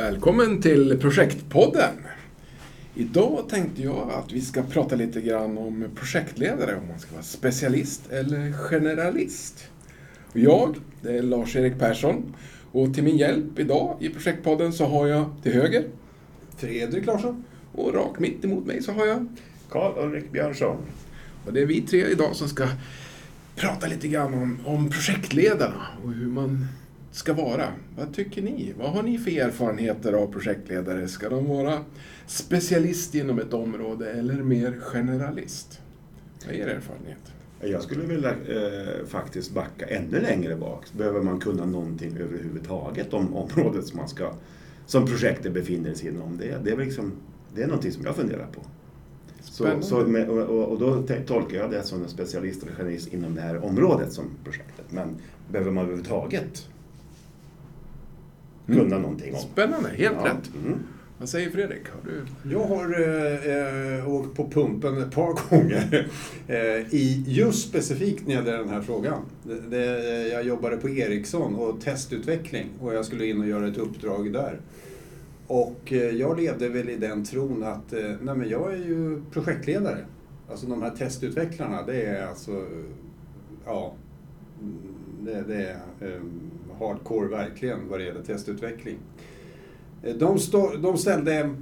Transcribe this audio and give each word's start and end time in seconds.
Välkommen 0.00 0.62
till 0.62 0.98
Projektpodden. 1.00 1.94
Idag 2.94 3.48
tänkte 3.48 3.82
jag 3.82 4.10
att 4.10 4.32
vi 4.32 4.40
ska 4.40 4.62
prata 4.62 4.96
lite 4.96 5.20
grann 5.20 5.58
om 5.58 5.84
projektledare, 5.94 6.76
om 6.76 6.88
man 6.88 6.98
ska 6.98 7.12
vara 7.12 7.22
specialist 7.22 8.10
eller 8.10 8.52
generalist. 8.52 9.68
Och 10.32 10.38
jag, 10.38 10.76
det 11.02 11.18
är 11.18 11.22
Lars-Erik 11.22 11.78
Persson 11.78 12.34
och 12.72 12.94
till 12.94 13.04
min 13.04 13.16
hjälp 13.16 13.58
idag 13.58 13.96
i 14.00 14.08
Projektpodden 14.08 14.72
så 14.72 14.84
har 14.84 15.06
jag 15.06 15.30
till 15.42 15.52
höger 15.52 15.84
Fredrik 16.56 17.06
Larsson. 17.06 17.44
och 17.72 17.94
rakt 17.94 18.20
mitt 18.20 18.44
emot 18.44 18.66
mig 18.66 18.82
så 18.82 18.92
har 18.92 19.06
jag 19.06 19.26
Karl-Ulrik 19.70 20.32
Björnsson. 20.32 20.76
Och 21.46 21.52
det 21.52 21.60
är 21.60 21.66
vi 21.66 21.80
tre 21.80 22.06
idag 22.06 22.36
som 22.36 22.48
ska 22.48 22.68
prata 23.56 23.86
lite 23.86 24.08
grann 24.08 24.34
om, 24.34 24.58
om 24.64 24.90
projektledarna 24.90 25.86
och 26.04 26.12
hur 26.12 26.28
man 26.28 26.66
ska 27.10 27.32
vara. 27.32 27.68
Vad 27.96 28.14
tycker 28.14 28.42
ni? 28.42 28.74
Vad 28.78 28.90
har 28.90 29.02
ni 29.02 29.18
för 29.18 29.30
erfarenheter 29.30 30.12
av 30.12 30.32
projektledare? 30.32 31.08
Ska 31.08 31.28
de 31.28 31.48
vara 31.48 31.84
specialist 32.26 33.14
inom 33.14 33.38
ett 33.38 33.52
område 33.52 34.10
eller 34.10 34.34
mer 34.34 34.80
generalist? 34.80 35.80
Vad 36.46 36.54
är 36.54 36.58
er 36.58 36.66
erfarenhet? 36.66 37.32
Jag 37.60 37.82
skulle 37.82 38.04
vilja 38.04 38.30
eh, 38.30 39.06
faktiskt 39.06 39.54
backa 39.54 39.86
ännu 39.86 40.20
längre 40.20 40.56
bak. 40.56 40.84
Behöver 40.92 41.22
man 41.22 41.40
kunna 41.40 41.64
någonting 41.64 42.16
överhuvudtaget 42.16 43.14
om 43.14 43.36
området 43.36 43.86
som, 43.86 43.96
man 43.96 44.08
ska, 44.08 44.32
som 44.86 45.06
projektet 45.06 45.52
befinner 45.52 45.94
sig 45.94 46.08
inom? 46.08 46.36
Det, 46.36 46.64
det, 46.64 46.70
är 46.70 46.76
liksom, 46.76 47.12
det 47.54 47.62
är 47.62 47.66
någonting 47.66 47.92
som 47.92 48.04
jag 48.04 48.16
funderar 48.16 48.46
på. 48.52 48.60
Så, 49.40 49.52
Spännande. 49.52 49.86
så, 49.86 49.98
med, 49.98 50.28
och, 50.28 50.72
och 50.72 50.78
då 50.78 51.02
tolkar 51.26 51.56
jag 51.56 51.70
det 51.70 51.82
som 51.82 52.02
en 52.02 52.08
specialist 52.08 52.62
eller 52.62 52.72
generalist 52.72 53.14
inom 53.14 53.34
det 53.34 53.40
här 53.40 53.64
området 53.64 54.12
som 54.12 54.24
projektet. 54.44 54.84
Men 54.90 55.16
behöver 55.50 55.70
man 55.70 55.84
överhuvudtaget 55.84 56.68
Mm. 58.72 58.84
kunna 58.84 58.98
någonting 58.98 59.34
om? 59.34 59.40
Spännande, 59.40 59.88
helt 59.88 60.16
Ja, 60.24 60.24
rätt. 60.24 60.50
Mm. 60.64 60.78
Vad 61.18 61.28
säger 61.28 61.50
Fredrik? 61.50 61.82
Har 61.88 62.10
du... 62.10 62.52
Jag 62.52 62.64
har 62.64 63.00
eh, 63.00 63.98
eh, 63.98 64.14
åkt 64.14 64.36
på 64.36 64.50
pumpen 64.50 64.98
ett 64.98 65.10
par 65.10 65.50
gånger. 65.50 66.08
Eh, 66.46 66.94
i 66.94 67.24
just 67.26 67.68
specifikt 67.68 68.26
när 68.26 68.42
det 68.42 68.56
den 68.56 68.68
här 68.68 68.82
frågan. 68.82 69.22
Det, 69.42 69.60
det, 69.70 70.28
jag 70.28 70.46
jobbade 70.46 70.76
på 70.76 70.88
Ericsson 70.88 71.54
och 71.54 71.80
testutveckling 71.80 72.66
och 72.80 72.94
jag 72.94 73.04
skulle 73.04 73.26
in 73.26 73.40
och 73.40 73.46
göra 73.46 73.68
ett 73.68 73.78
uppdrag 73.78 74.32
där. 74.32 74.60
Och 75.46 75.92
eh, 75.92 75.98
jag 75.98 76.40
levde 76.40 76.68
väl 76.68 76.88
i 76.88 76.96
den 76.96 77.24
tron 77.24 77.64
att 77.64 77.92
eh, 77.92 78.10
nej 78.22 78.34
men 78.36 78.48
jag 78.48 78.72
är 78.72 78.76
ju 78.76 79.22
projektledare. 79.32 80.04
Alltså 80.50 80.66
de 80.66 80.82
här 80.82 80.90
testutvecklarna, 80.90 81.82
det 81.86 82.02
är 82.02 82.26
alltså, 82.26 82.66
ja, 83.66 83.94
mm, 84.60 84.74
det, 85.20 85.54
det 85.54 85.66
är 85.66 85.76
eh, 86.14 86.20
hardcore 86.80 87.28
verkligen 87.28 87.78
vad 87.88 88.00
det 88.00 88.04
gäller 88.04 88.22
testutveckling. 88.22 88.96
Eh, 90.02 90.14
De, 90.14 90.38
stå, 90.38 90.76
de 90.76 90.98
ställde 90.98 91.54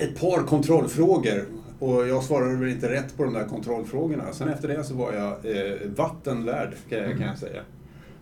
ett 0.00 0.20
par 0.20 0.42
kontrollfrågor 0.46 1.44
och 1.78 2.08
jag 2.08 2.24
svarade 2.24 2.56
väl 2.56 2.68
inte 2.68 2.92
rätt 2.92 3.16
på 3.16 3.24
de 3.24 3.32
där 3.34 3.44
kontrollfrågorna. 3.44 4.32
Sen 4.32 4.48
efter 4.48 4.68
det 4.68 4.84
så 4.84 4.94
var 4.94 5.12
jag 5.12 5.56
eh, 5.56 5.74
vattenvärd 5.96 6.74
kan 6.88 6.98
jag, 6.98 7.10
kan 7.18 7.26
jag 7.26 7.38
säga. 7.38 7.62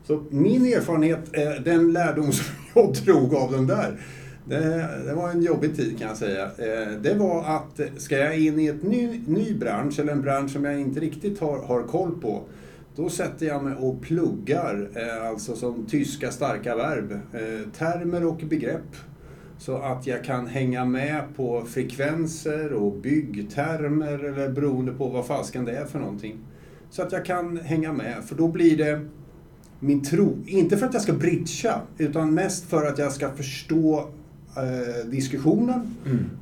Så 0.06 0.24
min 0.30 0.66
erfarenhet, 0.66 1.20
eh, 1.32 1.62
den 1.64 1.92
lärdom 1.92 2.32
som 2.32 2.44
jag 2.74 2.94
drog 2.94 3.34
av 3.34 3.52
den 3.52 3.66
där, 3.66 4.00
det, 4.44 4.88
det 5.06 5.14
var 5.14 5.30
en 5.30 5.42
jobbig 5.42 5.76
tid 5.76 5.98
kan 5.98 6.08
jag 6.08 6.16
säga. 6.16 6.44
Eh, 6.44 6.92
det 7.02 7.14
var 7.14 7.44
att 7.56 7.80
eh, 7.80 7.86
ska 7.96 8.16
jag 8.18 8.38
in 8.38 8.60
i 8.60 8.66
ett 8.66 8.82
ny, 8.82 9.20
ny 9.26 9.54
bransch 9.54 9.98
eller 10.00 10.12
en 10.12 10.22
bransch 10.22 10.50
som 10.50 10.64
jag 10.64 10.80
inte 10.80 11.00
riktigt 11.00 11.40
har, 11.40 11.58
har 11.58 11.82
koll 11.82 12.20
på 12.20 12.42
då 12.96 13.08
sätter 13.08 13.46
jag 13.46 13.64
mig 13.64 13.74
och 13.74 14.02
pluggar, 14.02 14.90
eh, 14.94 15.28
alltså 15.28 15.56
som 15.56 15.86
tyska 15.86 16.30
starka 16.30 16.76
verb, 16.76 17.12
eh, 17.12 17.70
termer 17.72 18.26
och 18.26 18.36
begrepp. 18.36 18.96
Så 19.58 19.76
att 19.76 20.06
jag 20.06 20.24
kan 20.24 20.46
hänga 20.46 20.84
med 20.84 21.22
på 21.36 21.64
frekvenser 21.64 22.72
och 22.72 22.92
byggtermer 22.92 24.24
eller 24.24 24.48
beroende 24.48 24.92
på 24.92 25.08
vad 25.08 25.26
fasken 25.26 25.64
det 25.64 25.72
är 25.72 25.84
för 25.84 25.98
någonting. 25.98 26.38
Så 26.90 27.02
att 27.02 27.12
jag 27.12 27.24
kan 27.24 27.56
hänga 27.56 27.92
med, 27.92 28.24
för 28.24 28.34
då 28.34 28.48
blir 28.48 28.76
det 28.76 29.00
min 29.80 30.02
tro, 30.02 30.36
inte 30.46 30.76
för 30.76 30.86
att 30.86 30.94
jag 30.94 31.02
ska 31.02 31.12
bridga, 31.12 31.80
utan 31.98 32.34
mest 32.34 32.64
för 32.64 32.86
att 32.86 32.98
jag 32.98 33.12
ska 33.12 33.30
förstå 33.32 34.08
eh, 34.56 35.06
diskussionen 35.10 35.94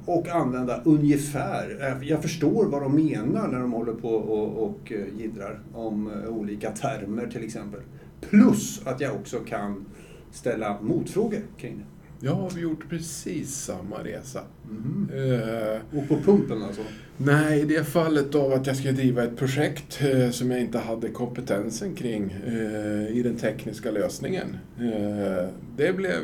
och 0.05 0.29
använda 0.29 0.81
ungefär. 0.85 1.79
Eh, 2.03 2.09
Jag 2.09 2.23
förstår 2.23 2.67
vad 2.67 2.83
de 2.83 2.95
menar 2.95 3.49
när 3.49 3.59
de 3.61 3.73
håller 3.73 3.93
på 3.93 4.09
och, 4.15 4.65
och 4.69 4.93
eh, 4.93 5.21
jiddrar 5.21 5.61
om 5.73 6.11
eh, 6.25 6.29
olika 6.29 6.71
termer 6.71 7.27
till 7.27 7.45
exempel. 7.45 7.81
Plus 8.21 8.81
att 8.87 9.01
jag 9.01 9.15
också 9.15 9.39
kan 9.39 9.85
ställa 10.33 10.81
motfrågor 10.83 11.41
kring 11.59 11.77
det. 11.79 11.85
Jag 12.27 12.35
har 12.35 12.59
gjort 12.59 12.89
precis 12.91 13.55
samma 13.55 13.97
resa. 14.05 14.41
Mhm. 14.71 15.09
Eh, 15.15 15.99
Och 15.99 16.09
på 16.09 16.17
pumpen 16.17 16.63
alltså? 16.63 16.83
Nej, 17.17 17.61
i 17.61 17.65
det 17.65 17.85
fallet 17.85 18.35
av 18.35 18.53
att 18.53 18.67
jag 18.67 18.77
skulle 18.77 18.93
driva 18.93 19.25
ett 19.25 19.37
projekt 19.37 20.01
eh, 20.03 20.31
som 20.31 20.51
jag 20.51 20.61
inte 20.61 20.79
hade 20.79 21.09
kompetensen 21.09 21.95
kring 21.95 22.31
eh, 22.47 23.09
i 23.17 23.21
den 23.25 23.37
tekniska 23.37 23.91
lösningen. 23.91 24.57
Eh, 24.79 25.49
det 25.77 25.93
blev 25.97 26.21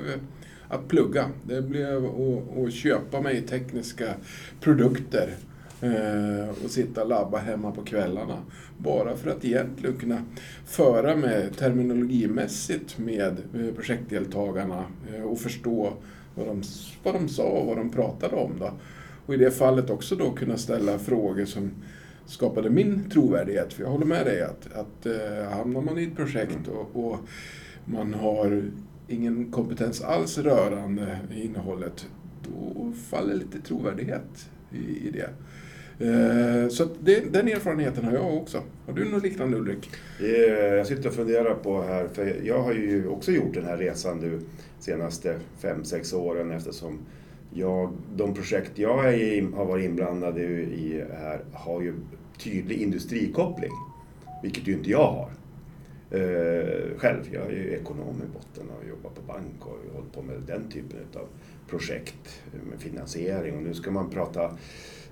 att 0.70 0.88
plugga. 0.88 1.30
Det 1.46 1.62
blev 1.62 2.04
att, 2.04 2.58
att 2.58 2.72
köpa 2.72 3.20
mig 3.20 3.42
tekniska 3.42 4.14
produkter 4.60 5.34
eh, 5.80 6.64
och 6.64 6.70
sitta 6.70 7.02
och 7.02 7.08
labba 7.08 7.38
hemma 7.38 7.70
på 7.70 7.82
kvällarna. 7.82 8.38
Bara 8.78 9.16
för 9.16 9.30
att 9.30 9.44
egentligen 9.44 9.96
kunna 9.96 10.24
föra 10.64 11.16
mig 11.16 11.50
terminologimässigt 11.58 12.98
med 12.98 13.36
eh, 13.54 13.74
projektdeltagarna 13.74 14.84
eh, 15.14 15.22
och 15.22 15.40
förstå 15.40 15.92
vad 16.34 16.46
de, 16.46 16.62
vad 17.02 17.14
de 17.14 17.28
sa 17.28 17.44
och 17.44 17.66
vad 17.66 17.76
de 17.76 17.90
pratade 17.90 18.36
om. 18.36 18.52
Då. 18.58 18.70
Och 19.26 19.34
i 19.34 19.36
det 19.36 19.50
fallet 19.50 19.90
också 19.90 20.16
då 20.16 20.30
kunna 20.30 20.56
ställa 20.56 20.98
frågor 20.98 21.44
som 21.44 21.70
skapade 22.26 22.70
min 22.70 23.10
trovärdighet. 23.10 23.72
För 23.72 23.82
jag 23.82 23.90
håller 23.90 24.06
med 24.06 24.26
dig 24.26 24.42
att, 24.42 24.72
att 24.72 25.06
eh, 25.06 25.50
hamnar 25.50 25.80
man 25.80 25.98
i 25.98 26.04
ett 26.04 26.16
projekt 26.16 26.68
och, 26.68 27.04
och 27.04 27.18
man 27.84 28.14
har 28.14 28.70
ingen 29.10 29.50
kompetens 29.50 30.02
alls 30.02 30.38
rörande 30.38 31.18
innehållet, 31.34 32.06
då 32.42 32.92
faller 33.10 33.34
lite 33.34 33.60
trovärdighet 33.60 34.50
i, 34.72 35.08
i 35.08 35.10
det. 35.10 35.30
Eh, 36.00 36.68
så 36.68 36.88
det, 37.00 37.32
den 37.32 37.48
erfarenheten 37.48 38.04
har 38.04 38.12
jag 38.12 38.36
också. 38.36 38.62
Har 38.86 38.92
du 38.92 39.04
något 39.04 39.22
liknande 39.22 39.56
Ulrik? 39.56 39.90
Jag 40.76 40.86
sitter 40.86 41.08
och 41.08 41.14
funderar 41.14 41.54
på 41.54 41.82
här, 41.82 42.08
för 42.08 42.36
jag 42.44 42.62
har 42.62 42.72
ju 42.72 43.08
också 43.08 43.32
gjort 43.32 43.54
den 43.54 43.64
här 43.64 43.76
resan 43.76 44.18
nu 44.18 44.40
senaste 44.78 45.38
fem 45.58 45.84
sex 45.84 46.12
åren 46.12 46.50
eftersom 46.50 46.98
jag, 47.54 47.92
de 48.16 48.34
projekt 48.34 48.72
jag 48.74 49.08
är 49.08 49.12
i, 49.12 49.48
har 49.56 49.64
varit 49.64 49.84
inblandad 49.84 50.38
i 50.38 51.04
här 51.20 51.40
har 51.52 51.82
ju 51.82 51.94
tydlig 52.38 52.76
industrikoppling, 52.82 53.72
vilket 54.42 54.68
ju 54.68 54.72
inte 54.72 54.90
jag 54.90 55.12
har. 55.12 55.30
Eh, 56.10 56.49
själv, 56.96 57.28
jag 57.32 57.46
är 57.46 57.50
ju 57.50 57.74
ekonom 57.74 58.22
i 58.22 58.26
botten 58.34 58.70
och 58.78 58.88
jobbar 58.88 59.10
på 59.10 59.22
bank 59.22 59.60
och 59.60 59.66
har 59.66 59.94
hållit 59.94 60.12
på 60.12 60.22
med 60.22 60.36
den 60.46 60.70
typen 60.70 60.98
av 61.14 61.26
projekt 61.68 62.42
med 62.70 62.80
finansiering 62.80 63.56
och 63.56 63.62
nu 63.62 63.74
ska 63.74 63.90
man 63.90 64.10
prata 64.10 64.50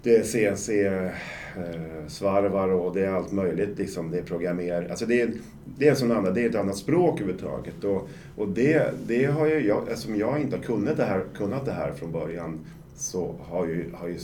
det 0.03 0.17
är 0.17 0.23
CNC-svarvar 0.23 2.69
eh, 2.69 2.75
och 2.75 2.95
det 2.95 3.05
är 3.05 3.11
allt 3.11 3.33
möjligt. 3.33 3.79
Liksom. 3.79 4.11
Det 4.11 4.19
är 4.19 4.23
programmering. 4.23 4.91
Alltså 4.91 5.07
det, 5.07 5.21
är, 5.21 5.33
det, 5.79 5.89
är 5.89 5.95
sån 5.95 6.13
annan, 6.13 6.35
det 6.35 6.45
är 6.45 6.49
ett 6.49 6.55
annat 6.55 6.77
språk 6.77 7.21
överhuvudtaget. 7.21 7.85
Och, 7.85 8.09
och 8.37 8.49
det, 8.49 8.95
det 9.07 9.25
har 9.25 9.47
ju 9.47 9.67
jag, 9.67 9.89
eftersom 9.89 10.17
jag 10.17 10.41
inte 10.41 10.57
har 10.57 10.63
kunnat 10.63 10.97
det 10.97 11.05
här, 11.05 11.25
kunnat 11.37 11.65
det 11.65 11.73
här 11.73 11.93
från 11.93 12.13
början 12.13 12.61
så 12.97 13.35
har 13.41 13.67
ju, 13.67 13.93
har 13.95 14.09
ju 14.09 14.19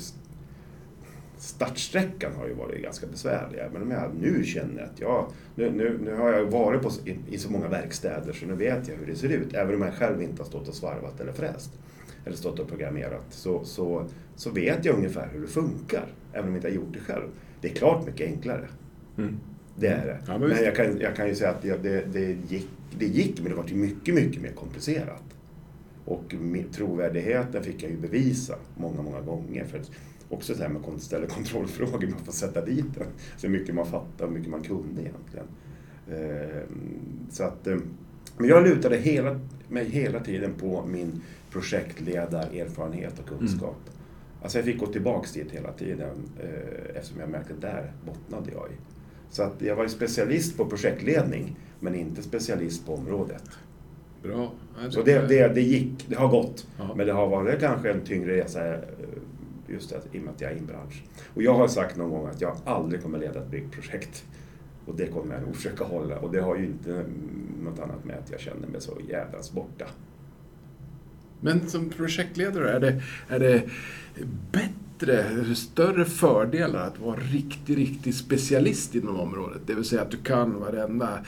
startsträckan 1.45 2.35
har 2.37 2.47
ju 2.47 2.55
varit 2.55 2.83
ganska 2.83 3.07
besvärlig. 3.07 3.61
Om 3.83 3.91
jag 3.91 4.11
nu 4.21 4.45
känner 4.45 4.83
att 4.83 5.01
jag, 5.01 5.27
nu, 5.55 5.71
nu, 5.71 5.99
nu 6.05 6.15
har 6.15 6.33
jag 6.33 6.45
varit 6.45 6.83
på, 6.83 6.91
i, 7.05 7.17
i 7.31 7.39
så 7.39 7.53
många 7.53 7.69
verkstäder 7.69 8.33
så 8.33 8.47
nu 8.47 8.55
vet 8.55 8.89
jag 8.89 8.97
hur 8.97 9.07
det 9.07 9.17
ser 9.17 9.29
ut. 9.29 9.55
Även 9.55 9.75
om 9.75 9.83
jag 9.83 9.95
själv 9.95 10.23
inte 10.23 10.43
har 10.43 10.49
stått 10.49 10.69
och 10.69 10.75
svarvat 10.75 11.21
eller 11.21 11.33
fräst 11.33 11.71
eller 12.25 12.37
stått 12.37 12.59
och 12.59 12.69
programmerat 12.69 13.25
så, 13.31 13.65
så, 13.65 14.07
så 14.37 14.51
vet 14.51 14.85
jag 14.85 14.97
ungefär 14.97 15.29
hur 15.33 15.41
det 15.41 15.47
funkar. 15.47 16.07
Även 16.33 16.45
om 16.45 16.51
jag 16.51 16.59
inte 16.59 16.69
har 16.69 16.75
gjort 16.75 16.93
det 16.93 17.01
själv. 17.01 17.29
Det 17.61 17.71
är 17.71 17.75
klart 17.75 18.07
mycket 18.07 18.27
enklare. 18.27 18.69
Det 19.77 19.87
är 19.87 20.07
det. 20.07 20.19
Ja, 20.27 20.39
men 20.39 20.49
men 20.49 20.65
jag 20.65 20.77
kan, 20.77 20.99
jag 20.99 21.17
kan 21.17 21.29
ju 21.29 21.35
säga 21.35 21.51
att 21.51 21.63
det, 21.63 21.83
det, 21.83 22.05
det, 22.13 22.37
gick, 22.49 22.69
det 22.99 23.07
gick, 23.07 23.41
men 23.41 23.51
det 23.51 23.57
var 23.57 23.69
mycket, 23.75 24.15
mycket 24.15 24.43
mer 24.43 24.53
komplicerat. 24.53 25.23
Och 26.05 26.35
trovärdigheten 26.73 27.63
fick 27.63 27.83
jag 27.83 27.91
ju 27.91 27.97
bevisa 27.97 28.55
många, 28.77 29.03
många 29.03 29.21
gånger. 29.21 29.65
För 29.65 29.81
också 30.35 30.55
det 30.55 30.63
här 30.63 30.69
med 30.69 30.83
att 30.95 31.03
ställa 31.03 31.27
kontrollfrågor, 31.27 32.09
man 32.09 32.25
får 32.25 32.33
sätta 32.33 32.65
dit 32.65 32.95
den. 32.99 33.07
Så 33.37 33.49
mycket 33.49 33.75
man 33.75 33.87
fattade 33.87 34.25
och 34.25 34.29
hur 34.29 34.35
mycket 34.39 34.51
man 34.51 34.63
kunde 34.63 35.01
egentligen. 35.03 35.47
Eh, 36.11 36.63
Så 37.31 37.45
att, 37.45 37.67
eh, 37.67 37.77
men 38.39 38.49
jag 38.49 38.63
lutade 38.65 38.97
hela, 38.97 39.41
mig 39.69 39.85
hela 39.89 40.21
tiden 40.21 40.55
på 40.55 40.85
min 40.87 41.23
projektledarerfarenhet 41.51 43.19
och 43.19 43.29
kunskap. 43.39 43.77
Alltså 44.43 44.59
jag 44.59 44.65
fick 44.65 44.79
gå 44.81 44.87
tillbaks 44.87 45.33
dit 45.33 45.51
hela 45.51 45.73
tiden 45.73 46.17
eh, 46.43 46.97
eftersom 46.97 47.21
jag 47.21 47.29
märkte 47.29 47.55
att 47.55 47.61
där 47.61 47.93
bottnade 48.07 48.51
jag 48.53 48.67
i. 48.69 48.75
Så 49.31 49.43
att 49.43 49.63
jag 49.63 49.77
var 49.77 49.83
ju 49.83 49.89
specialist 49.89 50.57
på 50.57 50.65
projektledning 50.65 51.57
men 51.81 51.95
inte 51.95 52.23
specialist 52.23 52.87
på 52.87 52.95
området. 52.95 53.43
Bra. 54.23 54.53
Ja, 54.83 54.91
Så 54.91 55.03
det, 55.03 55.29
det, 55.29 55.49
det 55.49 55.61
gick, 55.61 56.09
det 56.09 56.17
har 56.17 56.29
gått. 56.29 56.67
Ja. 56.79 56.95
Men 56.97 57.07
det 57.07 57.13
har 57.13 57.29
varit 57.29 57.61
kanske 57.61 57.91
en 57.93 58.01
tyngre 58.01 58.37
resa 58.37 58.75
eh, 58.75 58.81
just 59.69 59.91
det, 59.91 60.01
i 60.13 60.19
och 60.19 60.23
med 60.23 60.35
att 60.35 60.41
jag 60.41 60.51
är 60.51 60.55
i 60.55 60.59
en 60.59 60.67
bransch. 60.67 61.03
Och 61.35 61.43
jag 61.43 61.55
har 61.55 61.69
sagt 61.69 61.97
någon 61.97 62.11
gång 62.11 62.27
att 62.27 62.41
jag 62.41 62.57
aldrig 62.65 63.03
kommer 63.03 63.19
leda 63.19 63.41
ett 63.41 63.51
byggprojekt. 63.51 64.25
Och 64.87 64.95
det 64.95 65.07
kommer 65.07 65.35
jag 65.35 65.43
nog 65.43 65.57
försöka 65.57 65.85
hålla. 65.85 66.19
Och 66.19 66.33
det 66.33 66.41
har 66.41 66.57
ju 66.57 66.65
inte 66.65 67.05
något 67.63 67.79
annat 67.79 68.05
med 68.05 68.19
att 68.19 68.31
jag 68.31 68.41
känner 68.41 68.69
mig 68.69 68.81
så 68.81 68.99
jävlas 69.09 69.53
borta. 69.53 69.87
Men 71.41 71.69
som 71.69 71.91
projektledare, 71.91 72.71
är 72.71 72.81
det, 72.81 73.03
är 73.29 73.39
det 73.39 73.63
bättre, 74.53 75.23
är 75.23 75.45
det 75.49 75.55
större 75.55 76.05
fördelar 76.05 76.87
att 76.87 77.01
vara 77.01 77.17
riktig, 77.17 77.79
riktig 77.79 78.15
specialist 78.15 78.95
inom 78.95 79.21
området? 79.21 79.63
Det 79.67 79.75
vill 79.75 79.85
säga 79.85 80.03
att 80.03 80.11
du 80.11 80.17
kan 80.17 80.61
varenda 80.61 81.19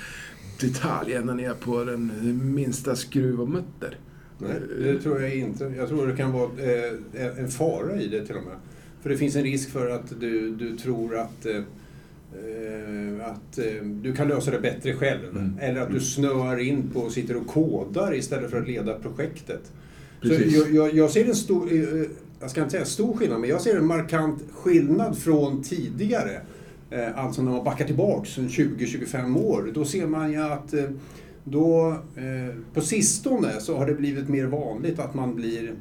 detalj, 0.61 1.15
ända 1.15 1.35
ner 1.35 1.55
på 1.55 1.85
den 1.85 2.11
minsta 2.55 2.97
skruv 2.97 3.41
och 3.41 3.49
mutter. 3.49 3.99
Nej, 4.39 4.61
det 4.79 5.01
tror 5.01 5.23
jag 5.23 5.37
inte. 5.37 5.73
Jag 5.77 5.89
tror 5.89 6.07
det 6.07 6.17
kan 6.17 6.33
vara 6.33 6.51
eh, 6.59 7.39
en 7.39 7.49
fara 7.49 8.01
i 8.01 8.09
det 8.09 8.27
till 8.27 8.37
och 8.37 8.45
med. 8.45 8.57
För 9.03 9.11
det 9.11 9.17
finns 9.17 9.37
en 9.37 9.43
risk 9.43 9.71
för 9.71 9.91
att 9.91 10.21
du, 10.21 10.51
du 10.51 10.77
tror 10.77 11.17
att, 11.19 11.47
eh, 11.47 11.57
eh, 11.57 13.27
att 13.27 13.59
eh, 13.59 13.85
du 13.85 14.13
kan 14.13 14.29
lösa 14.29 14.51
det 14.51 14.61
bättre 14.61 14.95
själv. 14.95 15.31
Mm. 15.31 15.59
Eller 15.61 15.81
att 15.81 15.93
du 15.93 16.01
snöar 16.01 16.59
in 16.59 16.91
på 16.95 17.01
och 17.01 17.13
sitter 17.13 17.37
och 17.37 17.47
kodar 17.47 18.15
istället 18.15 18.51
för 18.51 18.61
att 18.61 18.69
leda 18.69 18.95
projektet. 18.95 19.73
Så 20.23 20.29
Precis. 20.29 20.57
jag, 20.57 20.75
jag, 20.75 20.95
jag 20.95 21.11
ser 21.11 21.25
en 21.25 21.35
stor, 21.35 21.73
eh, 21.73 22.07
jag 22.41 22.51
ska 22.51 22.61
inte 22.61 22.73
säga 22.73 22.85
stor 22.85 23.17
skillnad, 23.17 23.41
men 23.41 23.51
jag 23.51 23.61
ser 23.61 23.77
en 23.77 23.87
markant 23.87 24.45
skillnad 24.53 25.19
från 25.19 25.63
tidigare. 25.63 26.41
Eh, 26.91 27.19
Alltså 27.19 27.43
när 27.43 27.53
man 27.53 27.65
backar 27.65 27.85
tillbaks 27.85 28.39
en 28.39 28.49
20-25 28.49 29.37
år, 29.39 29.71
då 29.75 29.85
ser 29.85 30.07
man 30.07 30.33
ju 30.33 30.43
att 30.43 30.75
eh, 30.75 30.85
då, 31.51 31.97
eh, 32.17 32.55
på 32.75 32.81
sistone 32.81 33.61
så 33.61 33.77
har 33.77 33.87
det 33.87 33.95
blivit 33.95 34.29
mer 34.29 34.47
vanligt 34.47 34.99
att 34.99 35.15
man 35.15 35.35
blir 35.35 35.73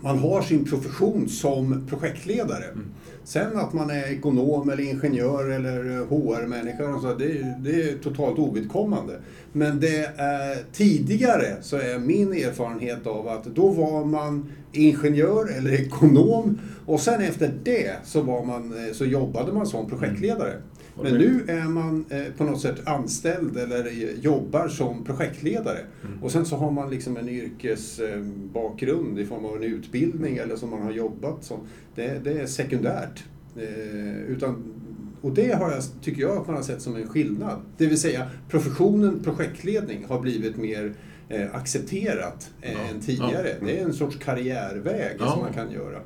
man 0.00 0.18
har 0.18 0.42
sin 0.42 0.64
profession 0.64 1.28
som 1.28 1.86
projektledare. 1.88 2.64
Sen 3.24 3.56
att 3.58 3.72
man 3.72 3.90
är 3.90 4.12
ekonom 4.12 4.70
eller 4.70 4.82
ingenjör 4.82 5.48
eller 5.50 6.06
HR-människa, 6.06 6.94
och 6.94 7.00
så, 7.02 7.14
det, 7.14 7.24
är- 7.24 7.58
det 7.60 7.82
är 7.90 7.98
totalt 7.98 8.38
ovidkommande. 8.38 9.18
Men 9.52 9.80
det 9.80 10.04
är, 10.16 10.72
tidigare 10.72 11.56
så 11.60 11.76
är 11.76 11.98
min 11.98 12.32
erfarenhet 12.32 13.06
av 13.06 13.28
att 13.28 13.44
då 13.44 13.68
var 13.68 14.04
man 14.04 14.52
ingenjör 14.72 15.56
eller 15.58 15.72
ekonom 15.72 16.58
och 16.86 17.00
sen 17.00 17.20
efter 17.22 17.54
det 17.64 17.92
så, 18.04 18.20
var 18.22 18.44
man, 18.44 18.86
eh, 18.86 18.92
så 18.92 19.04
jobbade 19.04 19.52
man 19.52 19.66
som 19.66 19.88
projektledare. 19.88 20.52
Men 21.02 21.14
nu 21.14 21.44
är 21.48 21.64
man 21.68 22.04
eh, 22.10 22.22
på 22.36 22.44
något 22.44 22.60
sätt 22.60 22.86
anställd 22.88 23.56
eller 23.56 23.86
eh, 23.86 24.20
jobbar 24.20 24.68
som 24.68 25.04
projektledare. 25.04 25.78
Och 26.22 26.32
sen 26.32 26.44
så 26.46 26.56
har 26.56 26.70
man 26.70 26.90
liksom 26.90 27.16
en 27.16 27.28
yrkesbakgrund 27.28 29.18
i 29.18 29.26
form 29.26 29.44
av 29.44 29.56
en 29.56 29.62
utbildning 29.62 30.36
eller 30.36 30.56
som 30.56 30.70
man 30.70 30.82
har 30.82 30.92
jobbat 30.92 31.44
som. 31.44 31.58
Det, 31.94 32.24
det 32.24 32.40
är 32.40 32.46
sekundärt. 32.46 33.24
Eh, 33.56 34.22
utan, 34.28 34.64
och 35.20 35.32
det 35.32 35.52
har 35.54 35.70
jag, 35.72 35.82
tycker 36.02 36.22
jag 36.22 36.36
att 36.36 36.46
man 36.46 36.56
har 36.56 36.62
sett 36.62 36.82
som 36.82 36.96
en 36.96 37.08
skillnad. 37.08 37.60
Det 37.76 37.86
vill 37.86 38.00
säga 38.00 38.30
professionen 38.48 39.20
projektledning 39.24 40.04
har 40.08 40.20
blivit 40.20 40.56
mer 40.56 40.92
eh, 41.28 41.54
accepterat 41.54 42.50
eh, 42.62 42.72
Ja. 42.72 42.78
än 42.94 43.00
tidigare. 43.00 43.48
Ja. 43.60 43.66
Det 43.66 43.78
är 43.80 43.84
en 43.84 43.92
sorts 43.92 44.16
karriärväg 44.16 45.16
Ja. 45.20 45.30
som 45.32 45.40
man 45.40 45.52
kan 45.52 45.70
göra. 45.72 46.00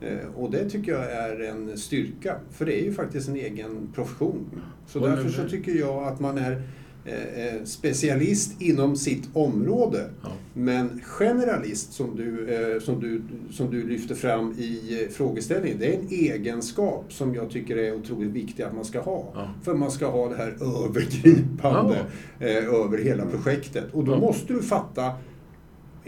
Eh, 0.00 0.16
Och 0.36 0.50
det 0.50 0.70
tycker 0.70 0.92
jag 0.92 1.12
är 1.12 1.40
en 1.40 1.78
styrka, 1.78 2.36
för 2.52 2.66
det 2.66 2.80
är 2.80 2.84
ju 2.84 2.92
faktiskt 2.92 3.28
en 3.28 3.36
egen 3.36 3.88
profession. 3.94 4.46
Så 4.86 4.98
därför 4.98 5.28
så 5.28 5.48
tycker 5.48 5.72
jag 5.74 6.04
att 6.04 6.20
man 6.20 6.38
är 6.38 6.62
eh, 7.04 7.46
eh, 7.46 7.64
specialist 7.64 8.62
inom 8.62 8.96
sitt 8.96 9.28
område. 9.32 10.10
Ja. 10.22 10.28
Men 10.54 11.00
generalist, 11.04 11.92
som 11.92 12.16
du, 12.16 12.80
som, 12.82 13.00
du, 13.00 13.22
som 13.50 13.70
du 13.70 13.88
lyfter 13.88 14.14
fram 14.14 14.52
i 14.52 15.08
frågeställningen, 15.12 15.78
det 15.78 15.94
är 15.94 15.98
en 15.98 16.08
egenskap 16.10 17.04
som 17.12 17.34
jag 17.34 17.50
tycker 17.50 17.76
är 17.76 17.94
otroligt 17.94 18.30
viktig 18.30 18.62
att 18.62 18.74
man 18.74 18.84
ska 18.84 19.00
ha. 19.00 19.32
Ja. 19.34 19.48
För 19.64 19.74
man 19.74 19.90
ska 19.90 20.06
ha 20.06 20.28
det 20.28 20.36
här 20.36 20.54
övergripande 20.84 21.98
eh, 22.40 22.56
över 22.56 22.98
hela 22.98 23.26
projektet. 23.26 23.84
Och 23.92 24.04
då 24.04 24.12
Ja. 24.12 24.18
måste 24.18 24.52
du 24.52 24.62
fatta 24.62 25.12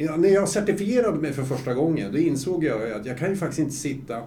Ja, 0.02 0.17
när 0.17 0.29
jag 0.29 0.49
certifierade 0.49 1.19
mig 1.19 1.32
för 1.32 1.43
första 1.43 1.75
gången, 1.75 2.12
då 2.12 2.19
insåg 2.19 2.64
jag 2.64 2.93
att 2.93 3.06
jag 3.06 3.19
kan 3.19 3.31
ju 3.31 3.37
faktiskt 3.37 3.58
inte 3.58 3.75
sitta 3.75 4.23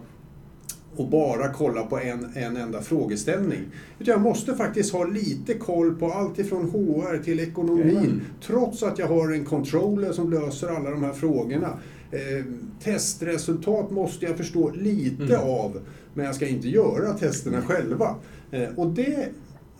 och 0.95 1.09
bara 1.09 1.49
kolla 1.53 1.83
på 1.83 1.99
en, 1.99 2.27
en 2.35 2.57
enda 2.57 2.81
frågeställning. 2.81 3.59
Utan 3.99 4.11
jag 4.11 4.21
måste 4.21 4.55
faktiskt 4.55 4.93
ha 4.93 5.03
lite 5.05 5.53
koll 5.53 5.95
på 5.95 6.11
allt 6.11 6.39
ifrån 6.39 6.69
HR 6.69 7.23
till 7.23 7.39
ekonomi. 7.39 7.91
Mm. 7.97 8.21
Trots 8.45 8.83
att 8.83 8.99
jag 8.99 9.07
har 9.07 9.31
en 9.33 9.45
controller 9.45 10.11
som 10.11 10.31
löser 10.31 10.67
alla 10.67 10.89
de 10.89 11.03
här 11.03 11.13
frågorna. 11.13 11.77
Eh, 12.11 12.45
testresultat 12.83 13.91
måste 13.91 14.25
jag 14.25 14.37
förstå 14.37 14.71
lite 14.71 15.23
Mm. 15.35 15.49
av. 15.49 15.79
Men 16.13 16.25
jag 16.25 16.35
ska 16.35 16.47
inte 16.47 16.69
göra 16.69 17.13
testerna 17.13 17.61
själva. 17.61 18.15
Eh, 18.51 18.69
och 18.75 18.87
det, 18.87 19.27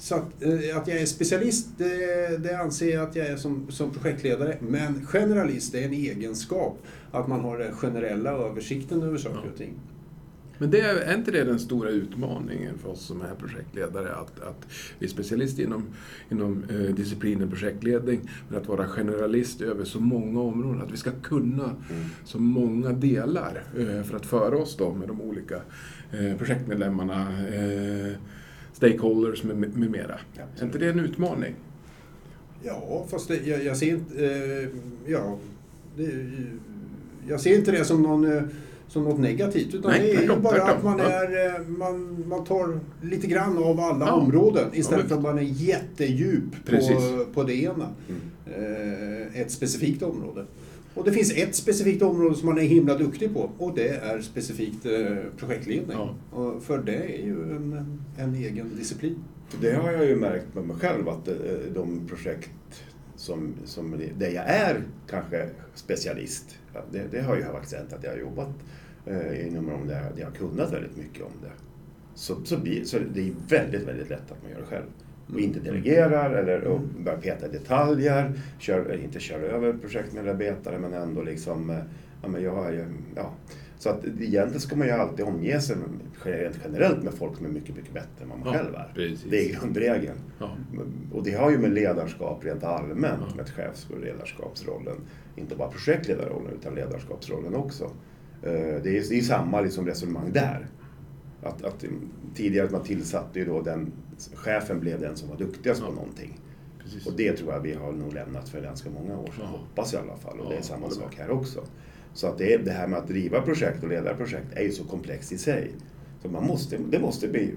så 0.03 0.15
att, 0.15 0.43
eh, 0.43 0.77
att 0.77 0.87
jag 0.87 0.97
är 0.97 1.05
specialist, 1.05 1.67
det, 1.77 2.43
det 2.43 2.57
anser 2.57 2.93
jag 2.93 3.09
att 3.09 3.15
jag 3.15 3.27
är 3.27 3.37
som, 3.37 3.71
som 3.71 3.91
projektledare. 3.91 4.57
Men 4.61 5.05
generalist, 5.05 5.75
är 5.75 5.85
en 5.85 5.93
egenskap. 5.93 6.77
Att 7.11 7.27
man 7.27 7.39
har 7.39 7.57
den 7.57 7.73
generella 7.73 8.31
översikten 8.31 9.03
över 9.03 9.17
saker 9.17 9.49
och 9.51 9.57
ting. 9.57 9.73
Men 10.57 10.71
det 10.71 10.81
är, 10.81 11.13
inte 11.13 11.31
det 11.31 11.43
den 11.43 11.59
stora 11.59 11.89
utmaningen 11.89 12.77
för 12.77 12.89
oss 12.89 13.05
som 13.05 13.21
är 13.21 13.35
projektledare? 13.35 14.15
Att, 14.15 14.39
att 14.39 14.67
vi 14.99 15.05
är 15.05 15.09
specialister 15.09 15.63
inom, 15.63 15.85
inom 16.31 16.63
eh, 16.69 16.95
disciplinen 16.95 17.49
projektledning, 17.49 18.29
men 18.49 18.61
att 18.61 18.67
vara 18.67 18.87
generalist 18.87 19.61
över 19.61 19.85
så 19.85 19.99
många 19.99 20.41
områden. 20.41 20.81
Att 20.81 20.91
vi 20.91 20.97
ska 20.97 21.11
kunna 21.11 21.75
så 22.25 22.39
många 22.39 22.91
delar 22.91 23.63
eh, 23.77 24.03
för 24.03 24.15
att 24.15 24.25
föra 24.25 24.57
oss 24.57 24.77
då 24.77 24.93
med 24.93 25.07
de 25.07 25.21
olika 25.21 25.55
eh, 26.11 26.37
projektmedlemmarna, 26.37 27.21
eh, 27.47 28.13
stakeholders 28.87 29.43
med, 29.43 29.57
med 29.57 29.89
mera. 29.91 30.19
Är 30.59 30.63
inte 30.65 30.77
det 30.77 30.89
en 30.89 30.99
utmaning? 30.99 31.53
Ja, 32.63 33.05
fast 33.09 33.27
det, 33.27 33.47
jag, 33.47 33.63
jag 33.63 33.77
ser 33.77 33.87
inte... 33.89 34.25
Eh, 34.25 34.67
ja, 35.11 35.37
det, 35.97 36.11
jag 37.27 37.41
ser 37.41 37.55
inte 37.57 37.71
det 37.71 37.85
som, 37.85 38.01
någon, 38.01 38.37
eh, 38.37 38.43
som 38.87 39.03
något 39.03 39.19
negativt. 39.19 39.73
Utan 39.73 39.91
Nej, 39.91 40.01
det 40.01 40.15
är 40.15 40.21
ju 40.21 40.27
bara 40.41 40.53
tvärtom. 40.55 40.77
att 40.77 40.83
man, 40.83 40.99
är, 40.99 41.55
eh, 41.55 41.67
man, 41.67 42.23
man 42.27 42.45
tar 42.45 42.79
lite 43.01 43.27
grann 43.27 43.57
av 43.57 43.79
alla 43.79 44.05
Ja. 44.07 44.11
områden 44.13 44.69
istället 44.73 45.03
Ja, 45.03 45.09
för 45.09 45.15
att 45.15 45.21
man 45.23 45.37
är 45.37 45.41
jättedjup 45.41 46.65
Precis. 46.65 46.95
på, 46.95 47.25
på 47.33 47.43
det 47.43 47.55
ena. 47.55 47.87
Eh, 48.45 49.41
ett 49.41 49.51
specifikt 49.51 50.03
område. 50.03 50.45
Och 50.95 51.05
det 51.05 51.11
finns 51.11 51.31
ett 51.31 51.55
specifikt 51.55 52.01
område 52.01 52.35
som 52.35 52.45
man 52.45 52.57
är 52.57 52.61
himla 52.61 52.97
duktig 52.97 53.33
på 53.33 53.51
och 53.57 53.75
det 53.75 53.87
är 53.87 54.21
specifikt 54.21 54.85
eh, 54.85 55.15
projektledning. 55.37 55.97
Ja. 55.97 56.15
Och 56.31 56.63
för 56.63 56.77
det 56.77 56.95
är 56.95 57.25
ju 57.25 57.55
en, 57.55 58.01
en 58.17 58.35
egen 58.35 58.75
disciplin. 58.75 59.23
Det 59.61 59.73
har 59.73 59.91
jag 59.91 60.05
ju 60.05 60.15
märkt 60.15 60.55
med 60.55 60.63
mig 60.63 60.77
själv 60.77 61.09
att 61.09 61.27
eh, 61.27 61.35
de 61.73 62.07
projekt 62.07 62.83
som, 63.15 63.53
som 63.65 64.01
där 64.17 64.29
jag 64.29 64.45
är 64.49 64.83
kanske 65.09 65.49
specialist, 65.73 66.57
det, 66.91 67.03
det 67.11 67.21
har 67.21 67.35
ju 67.35 67.43
faktiskt 67.43 67.75
hänt 67.75 67.93
att 67.93 68.03
jag 68.03 68.11
har 68.11 68.17
jobbat 68.17 68.49
eh, 69.05 69.47
inom 69.47 69.69
områden 69.69 69.87
där 69.87 70.11
jag 70.17 70.25
har 70.25 70.33
kunnat 70.33 70.73
väldigt 70.73 70.97
mycket 70.97 71.23
om 71.23 71.31
det. 71.41 71.51
Så, 72.15 72.35
så, 72.45 72.57
så 72.85 72.99
det 73.13 73.27
är 73.27 73.33
väldigt, 73.49 73.87
väldigt 73.87 74.09
lätt 74.09 74.31
att 74.31 74.43
man 74.43 74.51
gör 74.51 74.59
det 74.59 74.65
själv. 74.65 74.85
Och 75.33 75.39
inte 75.39 75.59
delegerar 75.59 76.33
eller 76.33 76.61
och 76.63 76.79
börjar 76.79 77.17
peta 77.19 77.45
i 77.47 77.49
detaljer, 77.51 78.31
kör, 78.59 78.91
eh, 78.93 79.03
inte 79.03 79.19
kör 79.19 79.39
över 79.39 79.73
projektmedarbetare 79.73 80.79
men 80.79 80.93
ändå 80.93 81.21
liksom, 81.21 81.69
eh, 81.69 81.77
ja 82.21 82.27
men 82.27 82.43
jag 82.43 82.73
ju, 82.73 82.85
ja. 83.15 83.31
Så 83.77 83.89
att 83.89 84.05
egentligen 84.05 84.59
ska 84.59 84.75
man 84.75 84.87
ju 84.87 84.93
alltid 84.93 85.25
omge 85.25 85.59
sig 85.61 85.75
rent 86.23 86.59
generellt 86.65 87.03
med 87.03 87.13
folk 87.13 87.37
som 87.37 87.45
är 87.45 87.49
mycket, 87.49 87.75
mycket 87.75 87.93
bättre 87.93 88.23
än 88.23 88.29
vad 88.29 88.39
man 88.39 88.47
Ja, 88.53 88.53
själv 88.59 88.75
är. 88.75 88.91
precis. 88.95 89.25
Det 89.29 89.49
är 89.51 89.59
grundregeln. 89.59 90.17
Ja. 90.39 90.57
Och 91.13 91.23
det 91.23 91.31
har 91.33 91.51
ju 91.51 91.57
med 91.57 91.71
ledarskap 91.73 92.45
rent 92.45 92.63
allmänt, 92.63 93.21
Ja. 93.29 93.35
med 93.35 93.49
chefs 93.49 93.87
och 93.89 93.99
ledarskapsrollen. 93.99 94.95
Inte 95.35 95.55
bara 95.55 95.69
projektledarrollen 95.69 96.51
utan 96.61 96.75
ledarskapsrollen 96.75 97.55
också. 97.55 97.83
Eh, 98.43 98.51
Det 98.53 98.97
är, 98.97 99.09
det 99.09 99.17
är 99.17 99.21
samma 99.21 99.61
liksom 99.61 99.85
resonemang 99.87 100.31
där. 100.33 100.67
Att, 101.43 101.63
att 101.63 101.85
tidigare 102.35 102.65
att 102.65 102.71
man 102.71 102.83
tillsatte 102.83 103.39
ju 103.39 103.45
då 103.45 103.61
den, 103.61 103.91
chefen 104.33 104.79
blev 104.79 105.01
den 105.01 105.15
som 105.15 105.29
var 105.29 105.37
duktigast 105.37 105.81
på 105.81 105.87
Ja. 105.87 105.93
någonting. 105.95 106.39
Precis. 106.83 107.07
Och 107.07 107.13
det 107.17 107.33
tror 107.33 107.53
jag 107.53 107.59
vi 107.59 107.73
har 107.73 107.91
nog 107.91 108.13
lämnat 108.13 108.49
för 108.49 108.61
ganska 108.61 108.89
många 108.89 109.17
år 109.19 109.25
sedan, 109.25 109.35
Ja. 109.39 109.45
hoppas 109.57 109.93
jag 109.93 110.05
i 110.05 110.09
alla 110.09 110.17
fall. 110.17 110.39
Och 110.39 110.45
det 110.49 110.55
är 110.55 110.57
Ja, 110.57 110.63
samma 110.63 110.81
håller 110.85 110.95
sak 110.95 111.15
här 111.17 111.31
också. 111.31 111.63
Så 112.13 112.27
att 112.27 112.37
det, 112.37 112.57
det 112.57 112.71
här 112.71 112.87
med 112.87 112.99
att 112.99 113.07
driva 113.07 113.41
projekt 113.41 113.83
och 113.83 113.89
leda 113.89 114.13
projekt 114.15 114.47
är 114.53 114.63
ju 114.63 114.71
så 114.71 114.83
komplext 114.83 115.31
i 115.31 115.37
sig. 115.37 115.71
Så 116.21 116.29
man 116.29 116.43
måste, 116.47 116.77
det 116.89 116.99
måste 116.99 117.27
bli, 117.27 117.53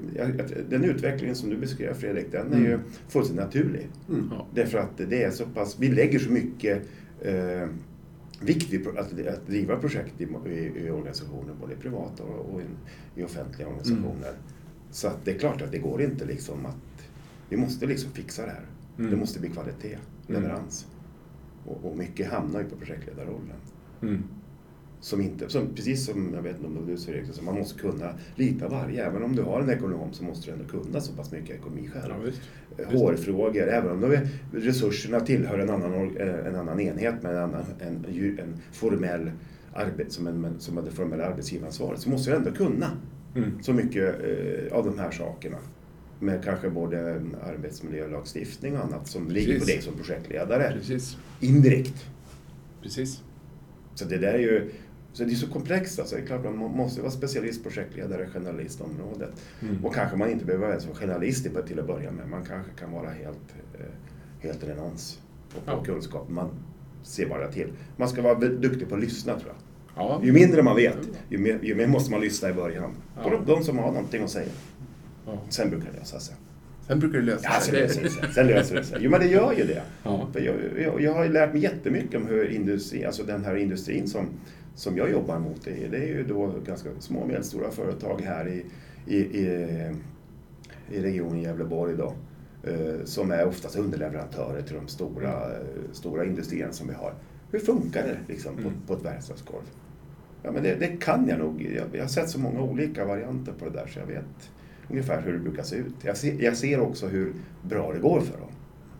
den 0.69 0.85
utvecklingen 0.85 1.35
som 1.37 1.50
du 1.50 1.57
beskrev 1.57 1.95
Fredrik, 1.95 2.33
den 2.33 2.52
är 2.52 2.59
ju 2.59 2.66
Mm. 2.75 2.81
fullständigt 3.09 3.45
naturlig. 3.45 3.87
Mm. 4.09 4.28
Ja. 4.33 4.47
Därför 4.55 4.78
att 4.78 4.97
det 5.09 5.23
är 5.23 5.31
så 5.31 5.45
pass, 5.47 5.76
vi 5.78 5.88
lägger 5.88 6.19
så 6.19 6.31
mycket 6.31 6.83
eh, 7.21 7.69
vikt 8.43 8.73
vid 8.73 8.85
pro- 8.85 8.99
att, 8.99 9.26
att 9.26 9.47
driva 9.47 9.76
projekt 9.76 10.21
i, 10.21 10.25
i, 10.25 10.87
i 10.87 10.90
organisationer, 10.90 11.55
både 11.61 11.76
privata 11.76 12.23
och, 12.23 12.55
och 12.55 12.61
i, 12.61 12.64
i 13.21 13.25
offentliga 13.25 13.69
organisationer. 13.69 14.33
Så 14.90 15.09
att 15.09 15.25
det 15.25 15.31
är 15.35 15.38
klart 15.38 15.62
att 15.62 15.73
det 15.73 15.78
går 15.78 16.02
inte 16.02 16.25
liksom 16.25 16.66
att, 16.66 17.09
vi 17.49 17.57
måste 17.57 17.87
liksom 17.87 18.11
fixa 18.11 18.43
det 18.47 18.50
här. 18.52 18.66
Mm. 18.99 19.11
Det 19.11 19.16
måste 19.16 19.40
bli 19.40 19.49
kvalitet, 19.49 19.99
Mm. 20.28 20.43
leverans. 20.43 20.87
Och, 21.66 21.85
och 21.85 21.97
mycket 21.97 22.31
hamnar 22.31 22.61
ju 22.61 22.66
på 22.69 22.76
projektledarrollen. 22.76 23.57
Som 25.00 25.21
inte, 25.21 25.49
som, 25.49 25.75
precis 25.75 26.07
som, 26.07 26.31
jag 26.35 26.43
vet 26.43 26.57
inte 26.57 26.67
om 26.67 26.87
du 26.87 26.97
säger 26.97 27.25
så 27.33 27.43
man 27.45 27.55
måste 27.55 27.81
kunna 27.81 28.15
lita 28.37 28.69
varje. 28.69 29.07
Även 29.07 29.23
om 29.23 29.37
du 29.37 29.43
har 29.43 29.61
en 29.61 29.71
ekonom 29.71 30.12
så 30.12 30.25
måste 30.25 30.47
du 30.47 30.53
ändå 30.53 30.65
kunna 30.65 31.00
så 31.00 31.12
pass 31.12 31.33
mycket 31.33 31.57
ekonomi 31.57 31.91
själv. 31.93 32.15
Ja, 32.15 32.17
visst. 32.25 32.41
Eh, 32.79 32.99
Hårfrågor, 32.99 33.69
även 33.69 33.91
om 33.91 34.00
de 34.00 34.12
är, 34.12 34.29
resurserna 34.53 35.21
tillhör 35.21 35.59
en 35.59 35.71
annan, 35.71 36.17
eh, 36.17 36.47
en 36.47 36.57
annan 36.57 36.81
enhet 36.81 37.23
med 37.23 37.33
en, 37.33 37.43
annan, 37.43 37.65
en, 37.81 38.05
en 38.38 38.57
formell 38.73 39.31
arbet, 39.75 40.12
som, 40.12 40.26
en, 40.26 40.55
som 40.59 40.85
det 40.85 40.91
formella 40.91 41.26
arbetsgivaransvaret, 41.26 42.00
så 42.00 42.11
måste 42.11 42.31
du 42.31 42.37
ändå 42.37 42.50
kunna 42.53 42.91
Mm. 43.37 43.62
så 43.62 43.73
mycket 43.73 44.15
eh, 44.21 44.79
av 44.79 44.85
de 44.85 44.99
här 44.99 45.11
sakerna. 45.11 45.57
Med 46.21 46.45
kanske 46.45 46.71
både 46.71 47.21
arbetsmiljölagstiftning 47.43 48.76
och 48.76 48.85
annat 48.85 49.09
som 49.09 49.31
ligger 49.31 49.53
på 49.53 49.59
Precis. 49.59 49.75
dig 49.75 49.83
som 49.83 49.95
projektledare. 49.95 50.73
Precis. 50.73 51.17
Indirekt. 51.41 52.07
Precis. 52.83 53.23
Så 53.95 54.05
det 54.05 54.19
där 54.19 54.35
är 54.35 54.38
ju 54.38 54.71
så 55.16 55.25
det 55.25 55.32
är 55.32 55.35
så 55.35 55.46
komplext. 55.49 55.99
Alltså. 55.99 56.16
Det 56.16 56.23
är 56.23 56.26
klart 56.26 56.44
man 56.44 56.56
må- 56.56 56.68
måste 56.68 57.00
vara 57.00 57.11
specialist, 57.11 57.62
projektledare, 57.62 58.26
generalist 58.35 58.80
området. 58.80 59.30
Mm. 59.62 59.85
Och 59.85 59.94
kanske 59.94 60.16
man 60.16 60.30
inte 60.30 60.44
behöver 60.44 60.66
vara 60.66 60.80
generalist 60.94 61.46
till 61.66 61.78
att 61.80 61.87
börja 61.87 62.11
med. 62.11 62.28
Man 62.28 62.44
kanske 62.44 62.70
kan 62.78 62.92
vara 62.92 63.11
helt, 63.11 63.54
eh, 63.78 63.87
helt 64.40 64.64
renons 64.68 65.20
på, 65.54 65.61
på 65.61 65.70
Ja. 65.70 65.85
kunskap. 65.85 66.28
Man 66.28 66.49
ser 67.02 67.28
bara 67.28 67.52
till. 67.52 67.73
Man 67.96 68.08
ska 68.08 68.23
vara 68.23 68.35
duktig 68.38 68.88
på 68.88 68.94
att 68.94 69.00
lyssna 69.00 69.32
tror 69.32 69.46
jag. 69.46 69.56
Ja. 70.04 70.20
Ju 70.25 70.32
mindre 70.32 70.62
man 70.62 70.76
vet, 70.76 70.99
ju 71.28 71.38
mer, 71.38 71.58
ju 71.62 71.75
mer 71.75 71.87
måste 71.87 72.11
man 72.11 72.20
lyssna 72.20 72.50
i 72.50 72.52
början. 72.52 72.90
Ja. 73.16 73.23
På 73.23 73.30
de, 73.30 73.44
de 73.46 73.64
som 73.64 73.78
har 73.78 73.92
någonting 73.92 74.23
att 74.23 74.30
säga. 74.30 74.49
Ja. 75.26 75.42
Sen 75.49 75.70
brukar 75.70 75.87
det 75.92 75.99
lösa 75.99 76.20
sig. 76.20 76.35
Sen 76.87 76.99
brukar 77.00 77.18
det 77.18 77.25
lösa 77.25 77.40
Ja, 77.44 77.61
sen 77.61 77.62
sig. 77.75 77.80
löser 77.82 78.02
det 78.02 78.11
sig. 78.11 78.23
Sen 78.35 78.46
löser 78.46 78.75
det 78.76 78.85
sig. 78.85 78.99
Jo, 79.00 79.11
men 79.11 79.20
det 79.20 79.26
gör 79.26 79.52
ju 79.52 79.64
det. 79.64 79.82
Ja. 80.02 80.28
För 80.32 80.40
jag, 80.40 80.54
jag, 80.78 81.00
jag 81.00 81.14
har 81.14 81.25
ju 81.25 81.32
lärt 81.32 81.52
mig 81.52 81.62
jättemycket 81.62 82.14
om 82.20 82.26
hur 82.26 82.50
industri, 82.50 83.04
alltså 83.04 83.23
den 83.23 83.44
här 83.44 83.56
industrin 83.56 84.08
som, 84.08 84.26
som 84.76 84.97
jag 84.97 85.11
jobbar 85.11 85.38
mot, 85.38 85.64
det 85.64 85.85
är, 85.85 85.88
det 85.88 85.97
är 85.99 86.06
ju 86.06 86.25
då 86.25 86.52
ganska 86.66 86.88
små 86.99 87.21
och 87.21 87.28
medelstora 87.28 87.71
företag 87.71 88.21
här 88.21 88.49
i, 88.49 88.64
i, 89.06 89.16
i, 89.16 89.47
i 90.90 91.00
regionen 91.00 91.42
Gävleborg 91.42 91.97
då, 91.97 92.14
eh, 92.71 93.04
som 93.04 93.30
är 93.30 93.47
oftast 93.47 93.76
underleverantörer 93.76 94.62
till 94.62 94.76
de 94.76 94.88
stora, 94.88 95.33
eh, 95.52 95.59
stora 95.92 96.25
industrierna 96.25 96.73
som 96.73 96.88
vi 96.88 96.95
har. 96.95 97.12
Hur 97.50 97.59
funkar 97.59 98.02
det 98.02 98.33
liksom 98.33 98.54
på, 98.56 98.61
Mm. 98.61 98.73
på 98.87 98.95
ett 98.95 99.04
verkstadsgolv? 99.04 99.62
Ja, 100.42 100.52
men 100.52 100.62
det, 100.62 100.75
det 100.75 100.87
kan 101.00 101.28
jag 101.28 101.38
nog. 101.38 101.62
Jag, 101.62 101.85
jag 101.92 102.00
har 102.02 102.09
sett 102.09 102.30
så 102.30 102.40
många 102.40 102.61
olika 102.62 103.04
varianter 103.04 103.52
på 103.59 103.64
det 103.64 103.71
där 103.71 103.87
så 103.87 103.99
jag 103.99 104.06
vet 104.06 104.50
ungefär 104.90 105.23
hur 105.23 105.33
det 105.33 105.38
brukar 105.38 105.62
se 105.62 105.76
ut. 105.76 105.95
Jag 106.02 106.16
ser, 106.16 106.42
jag 106.42 106.56
ser 106.56 106.80
också 106.80 107.06
hur 107.06 107.33
bra 107.62 107.92
det 107.92 107.99
går 107.99 108.21
för 108.21 108.38
dem. 108.38 108.50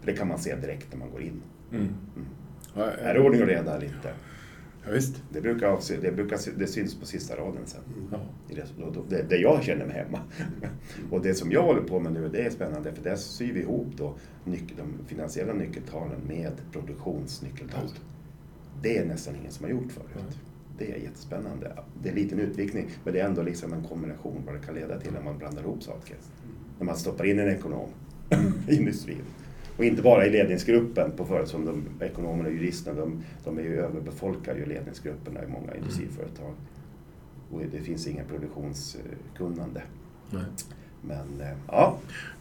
För 0.01 0.07
det 0.07 0.17
kan 0.19 0.29
man 0.29 0.39
se 0.39 0.57
direkt 0.57 0.87
när 0.93 0.99
man 0.99 1.11
går 1.11 1.23
in. 1.23 1.43
Mm. 1.73 1.89
Ja, 2.75 2.85
Är 2.85 3.15
det 3.15 3.21
ordning 3.21 3.43
och 3.43 3.49
reda 3.49 3.75
inte? 3.85 4.13
Ja, 4.87 4.93
visst. 4.93 5.23
Det, 5.33 5.41
brukar, 5.41 6.01
det, 6.01 6.13
brukar, 6.13 6.39
det 6.59 6.67
syns 6.67 7.01
på 7.01 7.07
sista 7.07 7.37
raden 7.37 7.63
sen. 7.67 7.81
Ja. 8.13 8.21
Det, 9.09 9.23
det 9.29 9.37
jag 9.37 9.63
känner 9.63 9.87
mig 9.87 9.95
hemma. 9.97 10.21
Och 11.11 11.23
det 11.23 11.35
som 11.35 11.53
jag 11.53 11.63
håller 11.63 11.83
på 11.83 12.01
med 12.01 12.13
nu, 12.13 12.29
det 12.29 12.43
är 12.47 12.51
spännande 12.51 12.93
för 12.93 13.03
där 13.05 13.17
syr 13.17 13.53
vi 13.53 13.61
ihop 13.61 13.87
då 13.97 14.15
nyc- 14.45 14.73
de 14.77 15.07
finansiella 15.07 15.53
nyckeltalen 15.53 16.21
med 16.29 16.53
produktionsnyckeltal. 16.73 17.89
Det 18.83 18.99
är 18.99 19.05
nästan 19.05 19.37
ingen 19.37 19.53
som 19.53 19.65
har 19.65 19.71
gjort 19.71 19.93
förut. 19.93 20.39
Det 20.79 20.93
är 20.93 20.97
jättespännande. 20.97 21.73
Det 22.03 22.09
är 22.09 22.13
en 22.13 22.19
liten 22.19 22.39
utvikning, 22.41 22.91
men 23.05 23.13
det 23.15 23.21
är 23.21 23.25
ändå 23.29 23.43
liksom 23.43 23.73
en 23.73 23.83
kombination 23.85 24.43
vad 24.47 24.55
det 24.55 24.61
kan 24.61 24.75
leda 24.75 25.01
till 25.01 25.13
när 25.13 25.23
man 25.23 25.39
blandar 25.39 25.63
ihop 25.63 25.83
saker. 25.83 26.17
När 26.79 26.87
man 26.87 26.97
stoppar 26.97 27.25
in 27.25 27.39
en 27.39 27.49
ekonom 27.49 27.89
i 28.69 28.77
industrin. 28.77 29.23
Och 29.77 29.85
inte 29.85 30.03
bara 30.03 30.27
i 30.27 30.31
ledningsgruppen 30.31 31.11
på 31.17 31.25
företag 31.25 31.49
som 31.49 31.65
de 31.65 32.05
ekonomerna 32.05 32.49
och 32.49 32.55
juristerna, 32.55 33.01
de, 33.01 33.23
de 33.45 33.59
är 33.59 33.63
ju 33.63 33.81
överbefolkar 33.81 34.57
ju 34.57 34.67
ledningsgrupperna 34.67 35.43
i 35.45 35.47
många 35.47 35.75
industriföretag. 35.75 36.55
Och 37.51 37.61
det 37.73 37.81
finns 37.81 38.07
ingen 38.07 38.27
produktionskunnande. 38.27 39.83
Nej. 40.31 40.43
Men 41.03 41.41
eh, 41.41 41.57
ja, 41.69 41.99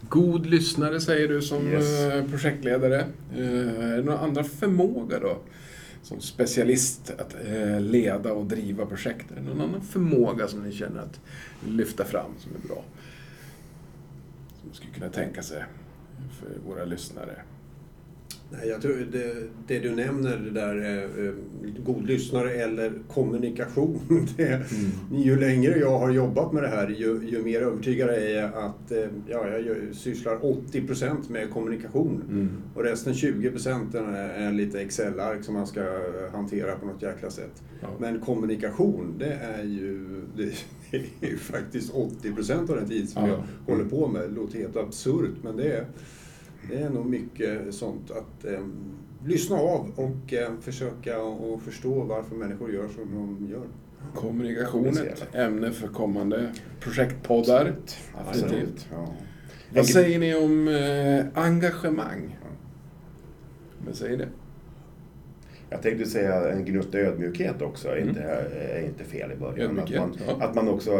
God 0.08 0.46
lyssnare 0.46 1.00
säger 1.00 1.28
du 1.28 1.42
som 1.42 1.66
Yes. 1.68 2.00
eh, 2.04 2.24
projektledare. 2.30 3.00
Eh, 3.36 3.84
Är 3.92 3.96
det 3.96 4.02
några 4.02 4.18
andra 4.18 4.44
förmåga 4.44 5.18
då? 5.20 5.36
Som 6.02 6.20
specialist 6.20 7.12
att 7.18 7.36
leda 7.80 8.32
och 8.32 8.46
driva 8.46 8.86
projekt. 8.86 9.30
Är 9.30 9.34
det 9.34 9.42
någon 9.42 9.60
annan 9.60 9.80
förmåga 9.80 10.48
som 10.48 10.62
ni 10.62 10.72
känner 10.72 11.00
att 11.00 11.20
lyfta 11.68 12.04
fram 12.04 12.30
som 12.38 12.52
är 12.62 12.68
bra? 12.68 12.84
Som 14.62 14.72
skulle 14.74 14.92
kunna 14.92 15.08
tänka 15.10 15.42
sig 15.42 15.64
för 16.30 16.58
våra 16.66 16.84
lyssnare. 16.84 17.42
Nej, 18.50 18.68
jag 18.68 18.82
tror 18.82 19.06
det, 19.12 19.34
det 19.66 19.78
du 19.78 19.90
nämner, 19.94 20.36
det 20.36 20.50
där 20.50 20.76
eh, 20.76 21.26
eh, 21.26 21.34
god 21.84 22.06
lyssnare 22.06 22.50
eller 22.50 22.92
kommunikation. 23.08 24.00
Det, 24.36 24.62
Ju 25.12 25.40
längre 25.40 25.78
jag 25.78 25.98
har 25.98 26.10
jobbat 26.10 26.52
med 26.52 26.62
det 26.62 26.68
här, 26.68 26.88
ju, 26.88 27.20
ju 27.30 27.42
mer 27.42 27.60
övertygad 27.62 28.08
är 28.08 28.40
jag 28.40 28.54
att 28.54 28.92
eh, 28.92 29.04
ja, 29.28 29.48
jag 29.48 29.76
sysslar 29.92 30.36
80% 30.36 31.30
med 31.32 31.50
kommunikation. 31.50 32.22
Mm. 32.30 32.48
Och 32.74 32.82
resten 32.84 33.12
20% 33.12 33.96
är, 34.14 34.46
är 34.48 34.52
lite 34.52 34.80
Excel-ark 34.80 35.44
som 35.44 35.54
man 35.54 35.66
ska 35.66 35.82
hantera 36.32 36.76
på 36.76 36.86
något 36.86 37.02
jäkla 37.02 37.30
sätt. 37.30 37.62
Ja. 37.80 37.88
Men 37.98 38.20
kommunikation, 38.20 39.14
det 39.18 39.32
är 39.58 39.62
ju, 39.64 40.20
det 40.36 40.42
är 40.96 41.28
ju 41.28 41.36
faktiskt 41.38 41.92
80% 41.92 42.70
av 42.70 42.76
den 42.76 42.88
tid 42.88 43.08
som 43.08 43.22
Ja. 43.24 43.28
jag 43.66 43.74
håller 43.74 43.90
på 43.90 44.08
med. 44.08 44.22
Det 44.22 44.34
låter 44.34 44.58
helt 44.58 44.76
absurt, 44.76 45.34
men 45.42 45.56
det 45.56 45.72
är, 45.72 45.86
det 46.70 46.78
är 46.78 46.90
nog 46.90 47.06
mycket 47.06 47.74
sånt 47.74 48.10
att 48.10 48.44
eh, 48.44 48.60
lyssna 49.26 49.56
av 49.56 49.90
och 49.96 50.32
eh, 50.32 50.50
försöka 50.60 51.22
och 51.22 51.62
förstå 51.62 52.02
varför 52.02 52.34
människor 52.36 52.72
gör 52.72 52.88
som 52.88 53.14
de 53.40 53.48
gör. 53.52 53.66
Kommunikation 54.14 54.86
är 54.86 55.06
ett 55.06 55.34
ämne 55.34 55.72
för 55.72 55.88
kommande 55.88 56.52
projektpoddar. 56.80 57.74
Definitivt. 58.32 58.88
Ja. 58.92 59.08
Vad 59.74 59.86
säger 59.86 60.18
ni 60.18 60.34
om 60.34 60.68
eh, 60.68 61.42
engagemang? 61.44 62.38
Vad 63.86 63.94
säger 63.94 64.16
det? 64.18 64.28
Jag 65.70 65.82
tänkte 65.82 66.06
säga 66.06 66.52
en 66.52 66.64
gnutta 66.64 66.98
ödmjukhet 66.98 67.62
också, 67.62 67.88
är 67.88 67.96
Mm. 67.96 68.08
inte, 68.08 68.22
är 68.22 68.82
inte 68.86 69.04
fel 69.04 69.32
i 69.32 69.36
början. 69.36 69.78
Att 69.78 69.90
man, 69.94 70.16
ja. 70.26 70.36
att 70.44 70.54
man 70.54 70.68
också 70.68 70.90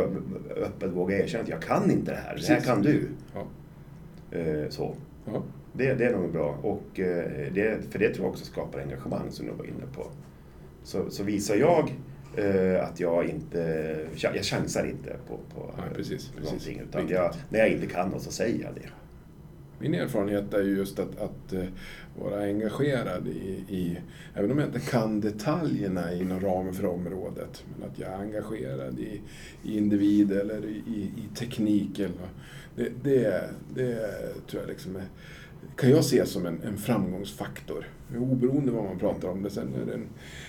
öppet 0.56 0.90
vågar 0.90 1.16
erkänna 1.16 1.42
att 1.42 1.48
jag 1.48 1.62
kan 1.62 1.90
inte 1.90 2.10
det 2.10 2.16
här, 2.16 2.22
det 2.22 2.46
här 2.46 2.54
Precis. 2.56 2.66
kan 2.66 2.82
du. 2.82 3.08
Ja. 3.34 3.46
Eh, 4.38 4.68
Så. 4.68 4.94
Ja. 5.24 5.42
Det, 5.76 5.94
det 5.94 6.04
är 6.04 6.12
nog 6.12 6.32
bra. 6.32 6.58
Och, 6.62 7.00
eh, 7.00 7.52
det, 7.52 7.92
för 7.92 7.98
det 7.98 8.14
tror 8.14 8.26
jag 8.26 8.32
också 8.32 8.44
skapar 8.44 8.80
engagemang 8.80 9.30
som 9.30 9.46
du 9.46 9.52
var 9.52 9.64
inne 9.64 9.86
på. 9.94 10.06
Så, 10.82 11.10
så 11.10 11.22
visar 11.22 11.56
jag 11.56 11.94
eh, 12.36 12.84
att 12.84 13.00
jag 13.00 13.26
inte, 13.26 13.96
jag 14.16 14.44
chansar 14.44 14.86
inte 14.86 15.16
på, 15.28 15.38
på 15.54 15.74
Nej, 15.78 15.86
precis, 15.94 16.12
eh, 16.12 16.36
precis. 16.36 16.44
någonting. 16.44 16.80
Utan 16.88 17.08
jag, 17.08 17.34
när 17.48 17.58
jag 17.58 17.68
inte 17.68 17.86
kan 17.86 18.08
något 18.08 18.22
så 18.22 18.30
säger 18.30 18.62
jag 18.64 18.74
det. 18.74 18.88
Min 19.78 19.94
erfarenhet 19.94 20.54
är 20.54 20.62
ju 20.62 20.76
just 20.76 20.98
att, 20.98 21.18
att 21.20 21.52
eh, 21.52 21.64
vara 22.18 22.42
engagerad 22.42 23.28
i, 23.28 23.64
i, 23.68 23.98
även 24.34 24.50
om 24.50 24.58
jag 24.58 24.68
inte 24.68 24.80
kan 24.80 25.20
detaljerna 25.20 26.12
inom 26.12 26.40
ramen 26.40 26.74
för 26.74 26.86
området, 26.86 27.64
men 27.78 27.90
att 27.90 27.98
jag 27.98 28.12
är 28.12 28.16
engagerad 28.16 28.98
i, 28.98 29.20
i 29.62 29.78
individ 29.78 30.32
eller 30.32 30.64
i, 30.64 30.82
i, 30.86 31.12
i 31.16 31.36
teknik. 31.36 31.98
Eller, 31.98 32.28
det, 32.76 32.90
det, 33.02 33.50
det 33.74 34.08
tror 34.46 34.62
jag 34.62 34.68
liksom 34.68 34.96
är, 34.96 35.04
kan 35.76 35.90
jag 35.90 36.04
se 36.04 36.26
som 36.26 36.46
en, 36.46 36.62
en 36.62 36.76
framgångsfaktor. 36.76 37.88
Oberoende 38.18 38.72
vad 38.72 38.84
man 38.84 38.98
pratar 38.98 39.28
om 39.28 39.42
det. 39.42 39.50
Sen 39.50 39.74
är 39.82 39.86
det 39.86 39.94
en, 39.94 40.06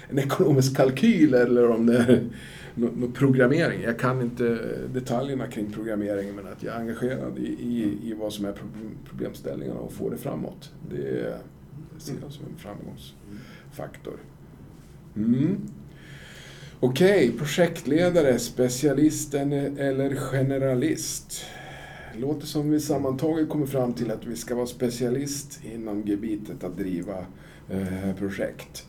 en 0.10 0.20
ekonomisk 0.20 0.78
kalkyl 0.78 1.34
eller 1.34 1.70
om 1.70 1.86
det 1.86 1.98
är 1.98 2.30
någon 2.76 2.94
nå 3.00 3.08
programmering. 3.08 3.82
Jag 3.82 4.00
kan 4.00 4.22
inte 4.22 4.48
eh, 4.48 4.94
detaljerna 4.94 5.48
kring 5.48 5.72
programmering 5.72 6.36
men 6.36 6.48
att 6.48 6.64
jag 6.64 6.76
är 6.76 6.80
engagerad 6.80 7.38
i, 7.38 7.48
i, 7.48 8.10
i 8.10 8.14
vad 8.14 8.34
som 8.34 8.46
är 8.46 8.54
problemställningarna 9.10 9.80
och 9.80 9.94
får 9.94 10.12
det 10.12 10.18
framåt. 10.18 10.72
Det, 10.90 11.38
ser 11.98 12.14
jag 12.22 12.32
som 12.32 12.46
en 12.46 12.58
framgångsfaktor. 12.58 14.18
Mm. 15.16 15.58
Okej, 16.80 17.32
projektledare, 17.38 18.40
specialist 18.40 19.34
eller 19.34 20.16
generalist? 20.16 21.46
Generalist? 22.18 22.22
Låter 22.22 22.48
som 22.48 22.70
vi 22.70 22.80
sammantaget 22.80 23.50
kommer 23.50 23.66
fram 23.66 23.94
till 23.94 24.12
att 24.12 24.26
vi 24.26 24.36
ska 24.36 24.56
vara 24.56 24.66
specialist 24.66 25.60
inom 25.64 26.02
gebitet 26.02 26.64
att 26.64 26.78
driva 26.78 27.26
eh, 27.70 28.16
projekt. 28.18 28.86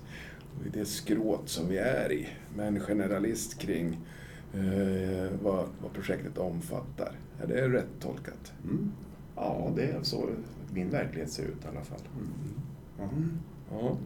Och 0.61 0.67
I 0.67 0.79
det 0.79 0.85
skråt 0.85 1.49
som 1.49 1.69
vi 1.69 1.79
är 1.79 2.13
i, 2.13 2.29
men 2.57 2.81
generalist 2.81 3.59
kring 3.59 3.99
eh, 4.55 5.31
vad, 5.43 5.65
vad 5.83 5.93
projektet 5.93 6.39
omfattar. 6.39 7.13
Är 7.43 7.47
det 7.47 7.69
rätt 7.69 8.01
tolkat? 8.01 8.53
Mm. 8.65 8.93
Ja, 9.37 9.73
det 9.77 9.83
är 9.83 10.03
så 10.03 10.29
min 10.73 10.91
verklighet 10.91 11.31
ser 11.31 11.43
ut 11.43 11.65
i 11.65 11.69
alla 11.69 11.85
fall. 11.85 12.01
Ja. 12.99 13.09
Ja. 13.71 13.97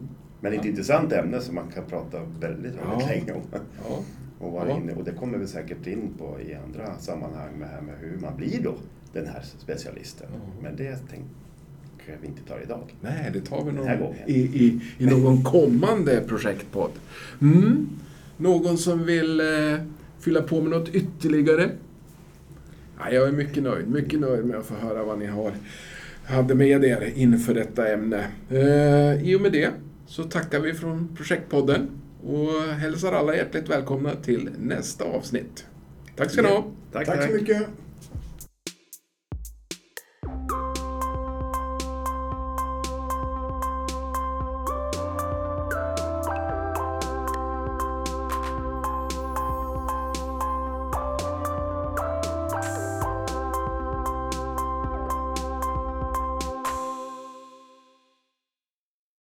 Men 0.41 0.53
ett 0.53 0.65
intressant 0.65 1.11
ämne 1.13 1.41
som 1.41 1.55
man 1.55 1.67
kan 1.73 1.85
prata 1.85 2.19
väldigt, 2.39 2.73
väldigt 2.75 2.77
Ja. 2.99 3.07
länge 3.07 3.31
om. 3.33 3.41
ja. 3.89 3.99
Och, 4.39 4.51
vara 4.51 4.71
inne, 4.71 4.93
och 4.93 5.03
det 5.03 5.11
kommer 5.11 5.37
vi 5.37 5.47
säkert 5.47 5.87
in 5.87 6.13
på 6.17 6.41
i 6.41 6.55
andra 6.55 6.97
sammanhang 6.99 7.53
med, 7.59 7.69
här 7.69 7.81
med 7.81 7.95
hur 7.99 8.17
man 8.17 8.37
blir 8.37 8.63
då 8.63 8.75
den 9.13 9.27
här 9.27 9.43
specialisten. 9.59 10.27
Ja. 10.31 10.39
Men 10.61 10.75
det 10.75 10.97
tänk, 11.09 11.23
kanske 12.05 12.21
vi 12.21 12.27
inte 12.27 12.43
tar 12.43 12.59
idag. 12.63 12.95
Nej, 13.01 13.29
det 13.33 13.41
tar 13.41 13.65
vi 13.65 13.71
någon, 13.71 14.15
i, 14.27 14.39
i, 14.39 14.81
i 14.97 15.05
någon 15.05 15.43
kommande 15.43 16.21
projektpodd. 16.27 16.91
Mm. 17.41 17.89
Någon 18.37 18.77
som 18.77 19.05
vill 19.05 19.39
eh, 19.39 19.45
fylla 20.19 20.41
på 20.41 20.61
med 20.61 20.69
något 20.69 20.89
ytterligare? 20.89 21.69
Ja, 22.99 23.11
jag 23.11 23.27
är 23.27 23.31
mycket 23.31 23.63
nöjd. 23.63 23.87
Mycket 23.87 24.19
nöjd 24.19 24.45
med 24.45 24.57
att 24.57 24.65
få 24.65 24.75
höra 24.75 25.03
vad 25.03 25.19
ni 25.19 25.25
har 25.25 25.53
hade 26.25 26.55
med 26.55 26.83
er 26.83 27.11
inför 27.15 27.53
detta 27.53 27.93
ämne. 27.93 28.27
Eh, 28.49 29.29
I 29.29 29.35
och 29.35 29.41
med 29.41 29.51
det 29.51 29.71
så 30.05 30.23
tackar 30.23 30.59
vi 30.59 30.73
från 30.73 31.15
Projektpodden 31.15 31.89
och 32.23 32.63
hälsar 32.63 33.11
alla 33.11 33.35
hjärtligt 33.35 33.69
välkomna 33.69 34.15
till 34.15 34.49
nästa 34.59 35.03
avsnitt. 35.03 35.65
Tack 36.15 36.31
ska 36.31 36.41
ni 36.41 36.47
ha! 36.47 36.65
Tack, 36.91 37.05
Tack 37.05 37.27
så 37.27 37.33
mycket. 37.33 37.67